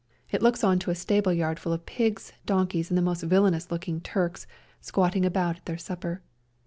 It 0.31 0.41
looks 0.41 0.63
on 0.63 0.79
to 0.79 0.89
a 0.89 0.95
stableyard 0.95 1.59
full 1.59 1.73
of 1.73 1.85
pigs, 1.85 2.33
donkeys 2.47 2.89
and 2.89 2.97
the 2.97 3.03
most 3.03 3.21
villainous 3.21 3.69
looking 3.69 4.01
Turks 4.01 4.47
squatting 4.79 5.27
about 5.27 5.57
at 5.57 5.65
their 5.67 5.77
supper. 5.77 6.23